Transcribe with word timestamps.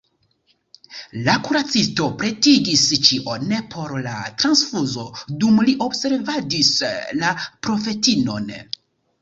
La 1.27 1.33
kuracisto 1.47 2.07
pretigis 2.21 2.85
ĉion 3.09 3.53
por 3.75 3.93
la 4.07 4.15
transfuzo, 4.45 5.05
dum 5.45 5.63
li 5.69 5.77
observadis 5.89 6.73
la 7.23 7.37
profetinon. 7.69 8.51